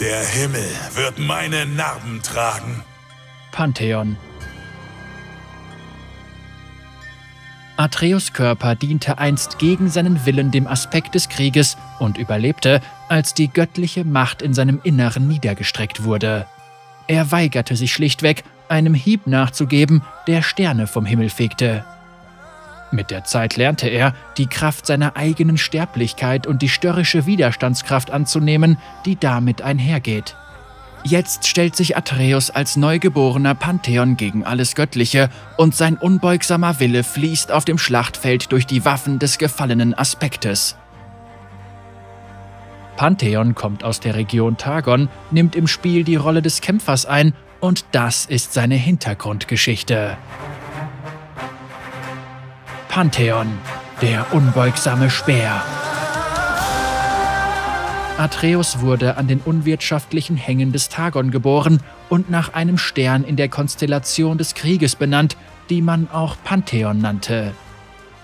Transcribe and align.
Der 0.00 0.26
Himmel 0.26 0.68
wird 0.94 1.18
meine 1.18 1.64
Narben 1.64 2.20
tragen. 2.22 2.84
Pantheon. 3.50 4.18
Atreus 7.78 8.34
Körper 8.34 8.74
diente 8.74 9.16
einst 9.16 9.58
gegen 9.58 9.88
seinen 9.88 10.26
Willen 10.26 10.50
dem 10.50 10.66
Aspekt 10.66 11.14
des 11.14 11.30
Krieges 11.30 11.78
und 11.98 12.18
überlebte, 12.18 12.82
als 13.08 13.32
die 13.32 13.48
göttliche 13.48 14.04
Macht 14.04 14.42
in 14.42 14.52
seinem 14.52 14.80
Inneren 14.82 15.28
niedergestreckt 15.28 16.04
wurde. 16.04 16.46
Er 17.06 17.30
weigerte 17.32 17.74
sich 17.74 17.94
schlichtweg, 17.94 18.44
einem 18.68 18.92
Hieb 18.92 19.26
nachzugeben, 19.26 20.02
der 20.26 20.42
Sterne 20.42 20.86
vom 20.86 21.06
Himmel 21.06 21.30
fegte. 21.30 21.86
Mit 22.92 23.10
der 23.10 23.24
Zeit 23.24 23.56
lernte 23.56 23.88
er, 23.88 24.14
die 24.38 24.46
Kraft 24.46 24.86
seiner 24.86 25.16
eigenen 25.16 25.58
Sterblichkeit 25.58 26.46
und 26.46 26.62
die 26.62 26.68
störrische 26.68 27.26
Widerstandskraft 27.26 28.10
anzunehmen, 28.10 28.78
die 29.04 29.16
damit 29.16 29.62
einhergeht. 29.62 30.36
Jetzt 31.02 31.46
stellt 31.46 31.76
sich 31.76 31.96
Atreus 31.96 32.50
als 32.50 32.76
neugeborener 32.76 33.54
Pantheon 33.54 34.16
gegen 34.16 34.44
alles 34.44 34.74
Göttliche 34.74 35.30
und 35.56 35.74
sein 35.74 35.96
unbeugsamer 35.96 36.80
Wille 36.80 37.04
fließt 37.04 37.52
auf 37.52 37.64
dem 37.64 37.78
Schlachtfeld 37.78 38.50
durch 38.50 38.66
die 38.66 38.84
Waffen 38.84 39.18
des 39.18 39.38
gefallenen 39.38 39.94
Aspektes. 39.94 40.76
Pantheon 42.96 43.54
kommt 43.54 43.84
aus 43.84 44.00
der 44.00 44.14
Region 44.14 44.56
Targon, 44.56 45.08
nimmt 45.30 45.54
im 45.54 45.68
Spiel 45.68 46.02
die 46.02 46.16
Rolle 46.16 46.42
des 46.42 46.60
Kämpfers 46.60 47.06
ein 47.06 47.34
und 47.60 47.84
das 47.92 48.26
ist 48.26 48.52
seine 48.52 48.74
Hintergrundgeschichte. 48.74 50.16
Pantheon, 52.96 53.48
der 54.00 54.24
unbeugsame 54.32 55.10
Speer. 55.10 55.62
Atreus 58.16 58.80
wurde 58.80 59.18
an 59.18 59.28
den 59.28 59.40
unwirtschaftlichen 59.40 60.38
Hängen 60.38 60.72
des 60.72 60.88
Targon 60.88 61.30
geboren 61.30 61.82
und 62.08 62.30
nach 62.30 62.54
einem 62.54 62.78
Stern 62.78 63.22
in 63.22 63.36
der 63.36 63.50
Konstellation 63.50 64.38
des 64.38 64.54
Krieges 64.54 64.96
benannt, 64.96 65.36
die 65.68 65.82
man 65.82 66.08
auch 66.10 66.36
Pantheon 66.42 66.96
nannte. 66.96 67.52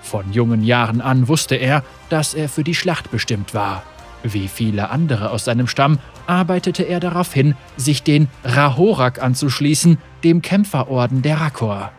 Von 0.00 0.32
jungen 0.32 0.64
Jahren 0.64 1.02
an 1.02 1.28
wusste 1.28 1.56
er, 1.56 1.84
dass 2.08 2.32
er 2.32 2.48
für 2.48 2.64
die 2.64 2.74
Schlacht 2.74 3.10
bestimmt 3.10 3.52
war. 3.52 3.82
Wie 4.22 4.48
viele 4.48 4.88
andere 4.88 5.32
aus 5.32 5.44
seinem 5.44 5.66
Stamm 5.66 5.98
arbeitete 6.26 6.84
er 6.84 6.98
darauf 6.98 7.34
hin, 7.34 7.56
sich 7.76 8.04
den 8.04 8.26
Rahorak 8.42 9.22
anzuschließen, 9.22 9.98
dem 10.24 10.40
Kämpferorden 10.40 11.20
der 11.20 11.42
Rakor. 11.42 11.92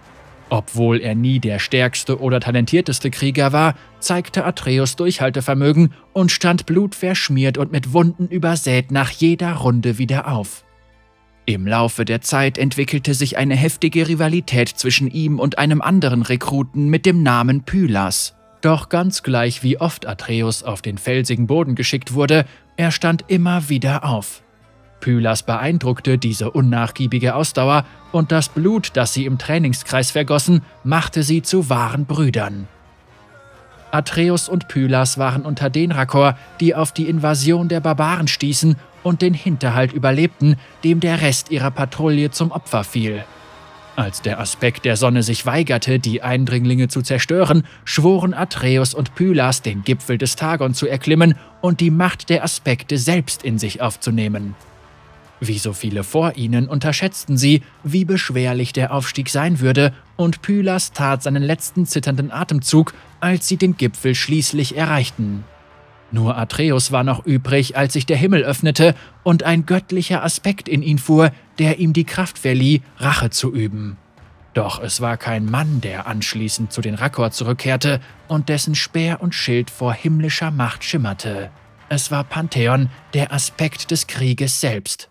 Obwohl 0.53 1.01
er 1.01 1.15
nie 1.15 1.39
der 1.39 1.57
stärkste 1.57 2.21
oder 2.21 2.39
talentierteste 2.39 3.09
Krieger 3.09 3.53
war, 3.53 3.73
zeigte 3.97 4.45
Atreus 4.45 4.95
Durchhaltevermögen 4.95 5.95
und 6.13 6.31
stand 6.31 6.67
blutverschmiert 6.67 7.57
und 7.57 7.71
mit 7.71 7.91
Wunden 7.91 8.27
übersät 8.27 8.91
nach 8.91 9.09
jeder 9.09 9.53
Runde 9.53 9.97
wieder 9.97 10.27
auf. 10.27 10.63
Im 11.47 11.65
Laufe 11.65 12.05
der 12.05 12.21
Zeit 12.21 12.59
entwickelte 12.59 13.15
sich 13.15 13.35
eine 13.35 13.55
heftige 13.55 14.07
Rivalität 14.07 14.69
zwischen 14.69 15.09
ihm 15.09 15.39
und 15.39 15.57
einem 15.57 15.81
anderen 15.81 16.21
Rekruten 16.21 16.87
mit 16.87 17.07
dem 17.07 17.23
Namen 17.23 17.63
Pylas. 17.63 18.35
Doch 18.61 18.89
ganz 18.89 19.23
gleich 19.23 19.63
wie 19.63 19.79
oft 19.79 20.05
Atreus 20.05 20.61
auf 20.61 20.83
den 20.83 20.99
felsigen 20.99 21.47
Boden 21.47 21.73
geschickt 21.73 22.13
wurde, 22.13 22.45
er 22.77 22.91
stand 22.91 23.25
immer 23.27 23.69
wieder 23.69 24.05
auf. 24.05 24.43
Pylas 25.03 25.43
beeindruckte 25.43 26.17
diese 26.17 26.51
unnachgiebige 26.51 27.35
Ausdauer 27.35 27.83
und 28.13 28.31
das 28.31 28.47
Blut, 28.47 28.91
das 28.93 29.13
sie 29.13 29.25
im 29.25 29.37
Trainingskreis 29.37 30.11
vergossen, 30.11 30.61
machte 30.85 31.23
sie 31.23 31.41
zu 31.41 31.69
wahren 31.69 32.05
Brüdern. 32.05 32.69
Atreus 33.91 34.47
und 34.47 34.69
Pylas 34.69 35.17
waren 35.17 35.41
unter 35.41 35.69
den 35.69 35.91
Rakor, 35.91 36.37
die 36.61 36.73
auf 36.73 36.93
die 36.93 37.09
Invasion 37.09 37.67
der 37.67 37.81
Barbaren 37.81 38.29
stießen 38.29 38.77
und 39.03 39.21
den 39.21 39.33
Hinterhalt 39.33 39.91
überlebten, 39.91 40.55
dem 40.85 41.01
der 41.01 41.19
Rest 41.19 41.51
ihrer 41.51 41.71
Patrouille 41.71 42.31
zum 42.31 42.51
Opfer 42.51 42.85
fiel. 42.85 43.25
Als 43.97 44.21
der 44.21 44.39
Aspekt 44.39 44.85
der 44.85 44.95
Sonne 44.95 45.21
sich 45.21 45.45
weigerte, 45.45 45.99
die 45.99 46.21
Eindringlinge 46.21 46.87
zu 46.87 47.01
zerstören, 47.01 47.63
schworen 47.83 48.33
Atreus 48.33 48.93
und 48.93 49.15
Pylas, 49.15 49.61
den 49.61 49.83
Gipfel 49.83 50.17
des 50.17 50.37
Tagon 50.37 50.73
zu 50.73 50.87
erklimmen 50.87 51.35
und 51.59 51.81
die 51.81 51.91
Macht 51.91 52.29
der 52.29 52.45
Aspekte 52.45 52.97
selbst 52.97 53.43
in 53.43 53.59
sich 53.59 53.81
aufzunehmen. 53.81 54.55
Wie 55.45 55.57
so 55.57 55.73
viele 55.73 56.05
vor 56.05 56.37
ihnen 56.37 56.69
unterschätzten 56.69 57.35
sie, 57.35 57.63
wie 57.83 58.05
beschwerlich 58.05 58.71
der 58.71 58.93
Aufstieg 58.93 59.27
sein 59.27 59.59
würde, 59.59 59.93
und 60.15 60.41
Pylas 60.41 60.93
tat 60.93 61.21
seinen 61.21 61.43
letzten 61.43 61.85
zitternden 61.85 62.31
Atemzug, 62.31 62.93
als 63.19 63.49
sie 63.49 63.57
den 63.57 63.75
Gipfel 63.75 64.15
schließlich 64.15 64.77
erreichten. 64.77 65.43
Nur 66.11 66.37
Atreus 66.37 66.93
war 66.93 67.03
noch 67.03 67.25
übrig, 67.25 67.75
als 67.75 67.91
sich 67.91 68.05
der 68.05 68.15
Himmel 68.15 68.43
öffnete 68.43 68.95
und 69.23 69.43
ein 69.43 69.65
göttlicher 69.65 70.23
Aspekt 70.23 70.69
in 70.69 70.81
ihn 70.81 70.97
fuhr, 70.97 71.31
der 71.59 71.77
ihm 71.77 71.91
die 71.91 72.05
Kraft 72.05 72.39
verlieh, 72.39 72.81
Rache 72.97 73.29
zu 73.29 73.53
üben. 73.53 73.97
Doch 74.53 74.81
es 74.81 75.01
war 75.01 75.17
kein 75.17 75.43
Mann, 75.43 75.81
der 75.81 76.07
anschließend 76.07 76.71
zu 76.71 76.79
den 76.79 76.95
Rakor 76.95 77.31
zurückkehrte 77.31 77.99
und 78.29 78.47
dessen 78.47 78.75
Speer 78.75 79.19
und 79.19 79.35
Schild 79.35 79.69
vor 79.69 79.93
himmlischer 79.93 80.51
Macht 80.51 80.85
schimmerte. 80.85 81.51
Es 81.89 82.11
war 82.11 82.23
Pantheon, 82.23 82.89
der 83.13 83.33
Aspekt 83.33 83.91
des 83.91 84.07
Krieges 84.07 84.61
selbst. 84.61 85.09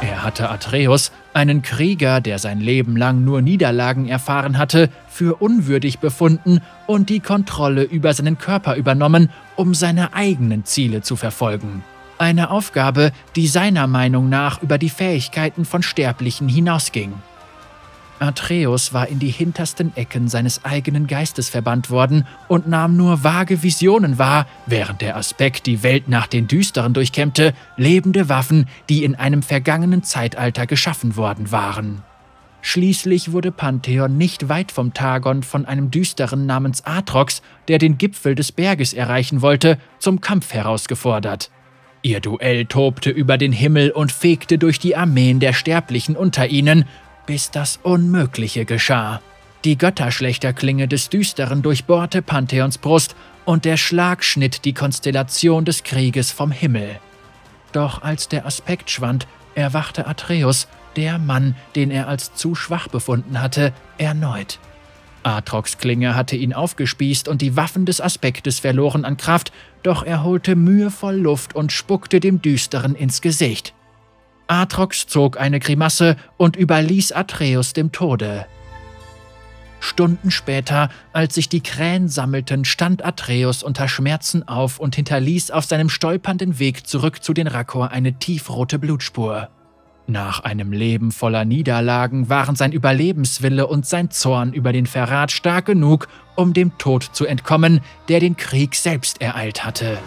Er 0.00 0.24
hatte 0.24 0.50
Atreus, 0.50 1.12
einen 1.32 1.62
Krieger, 1.62 2.20
der 2.20 2.38
sein 2.38 2.60
Leben 2.60 2.96
lang 2.96 3.24
nur 3.24 3.42
Niederlagen 3.42 4.08
erfahren 4.08 4.58
hatte, 4.58 4.90
für 5.08 5.40
unwürdig 5.40 5.98
befunden 5.98 6.60
und 6.86 7.08
die 7.08 7.20
Kontrolle 7.20 7.82
über 7.82 8.12
seinen 8.12 8.38
Körper 8.38 8.74
übernommen, 8.76 9.30
um 9.56 9.74
seine 9.74 10.14
eigenen 10.14 10.64
Ziele 10.64 11.02
zu 11.02 11.16
verfolgen. 11.16 11.84
Eine 12.18 12.50
Aufgabe, 12.50 13.12
die 13.36 13.46
seiner 13.46 13.86
Meinung 13.86 14.28
nach 14.28 14.60
über 14.62 14.76
die 14.78 14.90
Fähigkeiten 14.90 15.64
von 15.64 15.82
Sterblichen 15.82 16.48
hinausging. 16.48 17.12
Atreus 18.20 18.92
war 18.92 19.08
in 19.08 19.18
die 19.18 19.30
hintersten 19.30 19.96
Ecken 19.96 20.28
seines 20.28 20.64
eigenen 20.64 21.06
Geistes 21.06 21.48
verbannt 21.48 21.90
worden 21.90 22.26
und 22.48 22.66
nahm 22.66 22.96
nur 22.96 23.22
vage 23.24 23.62
Visionen 23.62 24.18
wahr, 24.18 24.46
während 24.66 25.00
der 25.00 25.16
Aspekt 25.16 25.66
die 25.66 25.82
Welt 25.82 26.08
nach 26.08 26.26
den 26.26 26.48
Düsteren 26.48 26.94
durchkämmte, 26.94 27.54
lebende 27.76 28.28
Waffen, 28.28 28.66
die 28.88 29.04
in 29.04 29.14
einem 29.14 29.42
vergangenen 29.42 30.02
Zeitalter 30.02 30.66
geschaffen 30.66 31.16
worden 31.16 31.52
waren. 31.52 32.02
Schließlich 32.60 33.32
wurde 33.32 33.52
Pantheon 33.52 34.18
nicht 34.18 34.48
weit 34.48 34.72
vom 34.72 34.92
Targon 34.92 35.42
von 35.42 35.64
einem 35.64 35.90
Düsteren 35.90 36.44
namens 36.44 36.84
Atrox, 36.84 37.40
der 37.68 37.78
den 37.78 37.98
Gipfel 37.98 38.34
des 38.34 38.52
Berges 38.52 38.92
erreichen 38.92 39.42
wollte, 39.42 39.78
zum 39.98 40.20
Kampf 40.20 40.52
herausgefordert. 40.52 41.50
Ihr 42.02 42.20
Duell 42.20 42.66
tobte 42.66 43.10
über 43.10 43.38
den 43.38 43.52
Himmel 43.52 43.90
und 43.90 44.12
fegte 44.12 44.58
durch 44.58 44.78
die 44.78 44.96
Armeen 44.96 45.40
der 45.40 45.52
Sterblichen 45.52 46.16
unter 46.16 46.48
ihnen, 46.48 46.84
bis 47.28 47.50
das 47.50 47.78
Unmögliche 47.82 48.64
geschah. 48.64 49.20
Die 49.62 49.76
Götterschlechterklinge 49.76 50.88
des 50.88 51.10
Düsteren 51.10 51.60
durchbohrte 51.60 52.22
Pantheons 52.22 52.78
Brust 52.78 53.14
und 53.44 53.66
der 53.66 53.76
Schlag 53.76 54.24
schnitt 54.24 54.64
die 54.64 54.72
Konstellation 54.72 55.66
des 55.66 55.82
Krieges 55.82 56.32
vom 56.32 56.50
Himmel. 56.50 56.98
Doch 57.72 58.00
als 58.00 58.28
der 58.28 58.46
Aspekt 58.46 58.90
schwand, 58.90 59.26
erwachte 59.54 60.06
Atreus, 60.06 60.68
der 60.96 61.18
Mann, 61.18 61.54
den 61.76 61.90
er 61.90 62.08
als 62.08 62.32
zu 62.32 62.54
schwach 62.54 62.88
befunden 62.88 63.42
hatte, 63.42 63.74
erneut. 63.98 64.58
Atrox 65.22 65.76
Klinge 65.76 66.14
hatte 66.14 66.34
ihn 66.34 66.54
aufgespießt 66.54 67.28
und 67.28 67.42
die 67.42 67.56
Waffen 67.56 67.84
des 67.84 68.00
Aspektes 68.00 68.60
verloren 68.60 69.04
an 69.04 69.18
Kraft, 69.18 69.52
doch 69.82 70.02
er 70.02 70.24
holte 70.24 70.56
mühevoll 70.56 71.16
Luft 71.16 71.54
und 71.54 71.72
spuckte 71.72 72.20
dem 72.20 72.40
Düsteren 72.40 72.94
ins 72.94 73.20
Gesicht. 73.20 73.74
Atrox 74.48 75.06
zog 75.06 75.38
eine 75.38 75.60
Grimasse 75.60 76.16
und 76.36 76.56
überließ 76.56 77.12
Atreus 77.12 77.74
dem 77.74 77.92
Tode. 77.92 78.46
Stunden 79.80 80.30
später, 80.30 80.88
als 81.12 81.34
sich 81.36 81.48
die 81.48 81.62
Krähen 81.62 82.08
sammelten, 82.08 82.64
stand 82.64 83.04
Atreus 83.04 83.62
unter 83.62 83.86
Schmerzen 83.88 84.48
auf 84.48 84.80
und 84.80 84.96
hinterließ 84.96 85.50
auf 85.50 85.64
seinem 85.64 85.88
stolpernden 85.88 86.58
Weg 86.58 86.86
zurück 86.86 87.22
zu 87.22 87.32
den 87.32 87.46
Rakor 87.46 87.92
eine 87.92 88.14
tiefrote 88.14 88.78
Blutspur. 88.78 89.50
Nach 90.06 90.40
einem 90.40 90.72
Leben 90.72 91.12
voller 91.12 91.44
Niederlagen 91.44 92.30
waren 92.30 92.56
sein 92.56 92.72
Überlebenswille 92.72 93.66
und 93.66 93.86
sein 93.86 94.10
Zorn 94.10 94.54
über 94.54 94.72
den 94.72 94.86
Verrat 94.86 95.30
stark 95.30 95.66
genug, 95.66 96.08
um 96.34 96.54
dem 96.54 96.76
Tod 96.78 97.04
zu 97.12 97.26
entkommen, 97.26 97.80
der 98.08 98.18
den 98.18 98.36
Krieg 98.36 98.74
selbst 98.74 99.20
ereilt 99.20 99.66
hatte. 99.66 99.98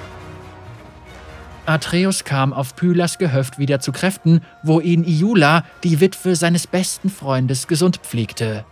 Atreus 1.66 2.24
kam 2.24 2.54
auf 2.54 2.75
Pylas 2.75 3.18
Gehöft 3.18 3.60
wieder 3.60 3.80
zu 3.80 3.92
Kräften, 3.92 4.42
wo 4.63 4.80
ihn 4.80 5.04
Iula, 5.04 5.63
die 5.84 6.00
Witwe 6.00 6.36
seines 6.36 6.66
besten 6.66 7.10
Freundes, 7.10 7.68
gesund 7.68 7.98
pflegte. 7.98 8.66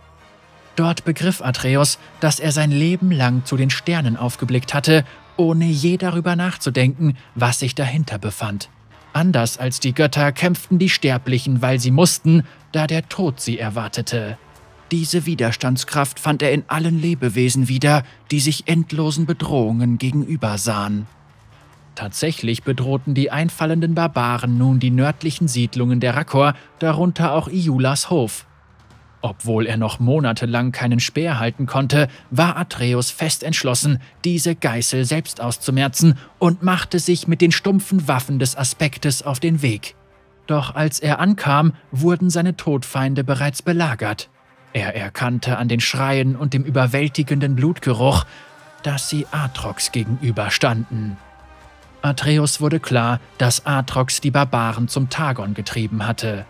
Dort 0.74 1.04
begriff 1.04 1.40
Atreus, 1.40 1.98
dass 2.20 2.40
er 2.40 2.52
sein 2.52 2.70
Leben 2.70 3.10
lang 3.12 3.44
zu 3.44 3.56
den 3.56 3.70
Sternen 3.70 4.16
aufgeblickt 4.16 4.74
hatte, 4.74 5.04
ohne 5.36 5.66
je 5.66 5.96
darüber 5.98 6.36
nachzudenken, 6.36 7.16
was 7.34 7.60
sich 7.60 7.74
dahinter 7.74 8.18
befand. 8.18 8.70
Anders 9.12 9.58
als 9.58 9.80
die 9.80 9.92
Götter 9.92 10.32
kämpften 10.32 10.78
die 10.78 10.88
Sterblichen, 10.88 11.62
weil 11.62 11.80
sie 11.80 11.90
mussten, 11.90 12.44
da 12.72 12.86
der 12.86 13.08
Tod 13.08 13.40
sie 13.40 13.58
erwartete. 13.58 14.38
Diese 14.90 15.26
Widerstandskraft 15.26 16.18
fand 16.18 16.42
er 16.42 16.52
in 16.52 16.64
allen 16.66 17.00
Lebewesen 17.00 17.68
wieder, 17.68 18.02
die 18.30 18.40
sich 18.40 18.66
endlosen 18.66 19.26
Bedrohungen 19.26 19.98
gegenübersahen. 19.98 21.06
Tatsächlich 22.00 22.62
bedrohten 22.62 23.12
die 23.12 23.30
einfallenden 23.30 23.94
Barbaren 23.94 24.56
nun 24.56 24.80
die 24.80 24.90
nördlichen 24.90 25.48
Siedlungen 25.48 26.00
der 26.00 26.16
Rakor, 26.16 26.54
darunter 26.78 27.34
auch 27.34 27.46
Iulas 27.48 28.08
Hof. 28.08 28.46
Obwohl 29.20 29.66
er 29.66 29.76
noch 29.76 30.00
monatelang 30.00 30.72
keinen 30.72 30.98
Speer 30.98 31.38
halten 31.38 31.66
konnte, 31.66 32.08
war 32.30 32.56
Atreus 32.56 33.10
fest 33.10 33.42
entschlossen, 33.42 33.98
diese 34.24 34.54
Geißel 34.54 35.04
selbst 35.04 35.42
auszumerzen 35.42 36.16
und 36.38 36.62
machte 36.62 36.98
sich 37.00 37.28
mit 37.28 37.42
den 37.42 37.52
stumpfen 37.52 38.08
Waffen 38.08 38.38
des 38.38 38.56
Aspektes 38.56 39.22
auf 39.22 39.38
den 39.38 39.60
Weg. 39.60 39.94
Doch 40.46 40.74
als 40.74 41.00
er 41.00 41.18
ankam, 41.20 41.74
wurden 41.90 42.30
seine 42.30 42.56
Todfeinde 42.56 43.24
bereits 43.24 43.60
belagert. 43.60 44.30
Er 44.72 44.96
erkannte 44.96 45.58
an 45.58 45.68
den 45.68 45.80
Schreien 45.80 46.34
und 46.34 46.54
dem 46.54 46.64
überwältigenden 46.64 47.56
Blutgeruch, 47.56 48.24
dass 48.84 49.10
sie 49.10 49.26
Atrox 49.32 49.92
gegenüberstanden. 49.92 51.18
Atreus 52.02 52.60
wurde 52.60 52.80
klar, 52.80 53.20
dass 53.38 53.66
Atrox 53.66 54.20
die 54.20 54.30
Barbaren 54.30 54.88
zum 54.88 55.10
Tagon 55.10 55.54
getrieben 55.54 56.06
hatte. 56.06 56.46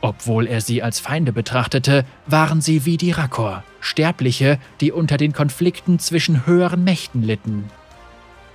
Obwohl 0.00 0.46
er 0.46 0.60
sie 0.60 0.82
als 0.82 1.00
Feinde 1.00 1.32
betrachtete, 1.32 2.04
waren 2.26 2.60
sie 2.60 2.84
wie 2.84 2.96
die 2.96 3.12
Rakor, 3.12 3.64
Sterbliche, 3.80 4.58
die 4.80 4.92
unter 4.92 5.16
den 5.16 5.32
Konflikten 5.32 5.98
zwischen 5.98 6.46
höheren 6.46 6.84
Mächten 6.84 7.22
litten. 7.22 7.70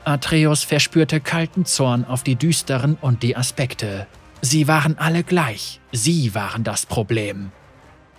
Atreus 0.06 0.64
verspürte 0.64 1.20
kalten 1.20 1.66
Zorn 1.66 2.06
auf 2.06 2.24
die 2.24 2.36
Düsteren 2.36 2.98
und 3.02 3.24
die 3.24 3.36
Aspekte. 3.36 4.08
Sie 4.42 4.68
waren 4.68 4.98
alle 4.98 5.24
gleich, 5.24 5.80
sie 5.92 6.34
waren 6.34 6.64
das 6.64 6.86
Problem. 6.86 7.52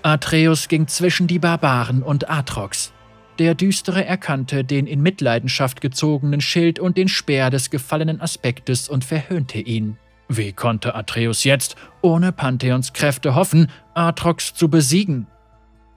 Atreus 0.02 0.68
ging 0.68 0.88
zwischen 0.88 1.26
die 1.26 1.38
Barbaren 1.38 2.02
und 2.02 2.30
Atrox, 2.30 2.92
der 3.40 3.54
Düstere 3.54 4.04
erkannte 4.04 4.64
den 4.64 4.86
in 4.86 5.00
Mitleidenschaft 5.00 5.80
gezogenen 5.80 6.42
Schild 6.42 6.78
und 6.78 6.98
den 6.98 7.08
Speer 7.08 7.48
des 7.48 7.70
gefallenen 7.70 8.20
Aspektes 8.20 8.86
und 8.86 9.02
verhöhnte 9.02 9.58
ihn. 9.58 9.96
Wie 10.28 10.52
konnte 10.52 10.94
Atreus 10.94 11.44
jetzt, 11.44 11.74
ohne 12.02 12.32
Pantheons 12.32 12.92
Kräfte 12.92 13.34
hoffen, 13.34 13.68
Atrox 13.94 14.52
zu 14.52 14.68
besiegen? 14.68 15.26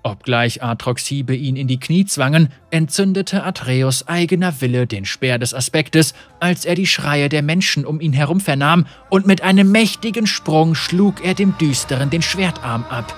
Obgleich 0.03 0.63
Atrox 0.63 1.05
Hiebe 1.05 1.35
ihn 1.35 1.57
in 1.57 1.67
die 1.67 1.81
Knie 1.81 2.05
zwangen, 2.05 2.47
entzündete 2.71 3.43
Atreus 3.43 4.07
eigener 4.07 4.61
Wille 4.61 4.87
den 4.87 5.03
Speer 5.03 5.37
des 5.37 5.53
Aspektes, 5.53 6.13
als 6.39 6.63
er 6.63 6.75
die 6.75 6.87
Schreie 6.87 7.27
der 7.27 7.41
Menschen 7.41 7.85
um 7.85 7.99
ihn 7.99 8.13
herum 8.13 8.39
vernahm, 8.39 8.85
und 9.09 9.27
mit 9.27 9.41
einem 9.41 9.69
mächtigen 9.69 10.27
Sprung 10.27 10.75
schlug 10.75 11.23
er 11.25 11.33
dem 11.33 11.57
Düsteren 11.57 12.09
den 12.09 12.21
Schwertarm 12.21 12.85
ab. 12.89 13.13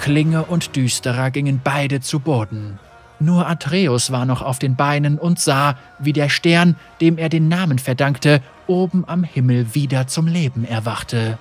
Klinge 0.00 0.44
und 0.44 0.76
Düsterer 0.76 1.30
gingen 1.30 1.60
beide 1.62 2.00
zu 2.00 2.20
Boden. 2.20 2.78
Nur 3.20 3.48
Atreus 3.48 4.12
war 4.12 4.24
noch 4.24 4.42
auf 4.42 4.58
den 4.58 4.76
Beinen 4.76 5.18
und 5.18 5.40
sah, 5.40 5.76
wie 5.98 6.12
der 6.12 6.28
Stern, 6.28 6.76
dem 7.00 7.18
er 7.18 7.28
den 7.28 7.48
Namen 7.48 7.78
verdankte, 7.78 8.40
oben 8.66 9.04
am 9.06 9.24
Himmel 9.24 9.74
wieder 9.74 10.06
zum 10.06 10.26
Leben 10.26 10.64
erwachte. 10.64 11.38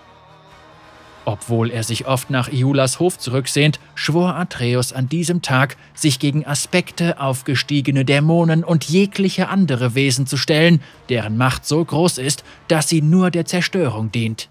Obwohl 1.27 1.71
er 1.71 1.83
sich 1.83 2.07
oft 2.07 2.29
nach 2.29 2.47
Iulas 2.51 2.99
Hof 2.99 3.19
zurücksehnt, 3.19 3.81
schwor 3.95 4.35
Atreus 4.35 4.93
an 4.93 5.09
diesem 5.09 5.41
Tag, 5.41 5.75
sich 5.93 6.19
gegen 6.19 6.47
Aspekte, 6.47 7.19
aufgestiegene 7.19 8.05
Dämonen 8.05 8.63
und 8.63 8.85
jegliche 8.85 9.49
andere 9.49 9.93
Wesen 9.93 10.25
zu 10.25 10.37
stellen, 10.37 10.81
deren 11.09 11.35
Macht 11.35 11.65
so 11.65 11.83
groß 11.83 12.17
ist, 12.17 12.45
dass 12.69 12.87
sie 12.87 13.01
nur 13.01 13.29
der 13.29 13.45
Zerstörung 13.45 14.09
dient. 14.09 14.47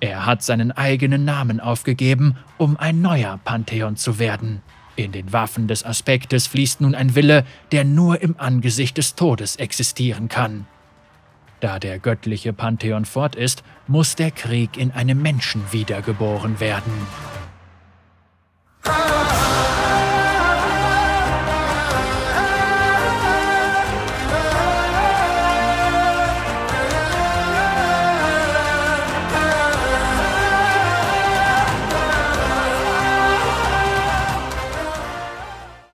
Er 0.00 0.26
hat 0.26 0.42
seinen 0.42 0.70
eigenen 0.70 1.24
Namen 1.24 1.60
aufgegeben, 1.60 2.36
um 2.58 2.76
ein 2.76 3.00
neuer 3.00 3.40
Pantheon 3.42 3.96
zu 3.96 4.18
werden. 4.18 4.60
In 4.96 5.12
den 5.12 5.32
Waffen 5.32 5.66
des 5.66 5.84
Aspektes 5.84 6.46
fließt 6.46 6.80
nun 6.80 6.94
ein 6.94 7.14
Wille, 7.14 7.44
der 7.72 7.84
nur 7.84 8.22
im 8.22 8.36
Angesicht 8.38 8.96
des 8.96 9.14
Todes 9.14 9.56
existieren 9.56 10.28
kann. 10.28 10.66
Da 11.60 11.78
der 11.78 11.98
göttliche 11.98 12.52
Pantheon 12.52 13.04
fort 13.04 13.36
ist, 13.36 13.64
muss 13.86 14.16
der 14.16 14.30
Krieg 14.30 14.76
in 14.76 14.90
einem 14.90 15.22
Menschen 15.22 15.62
wiedergeboren 15.72 16.60
werden. 16.60 16.92
Ah! 18.84 19.43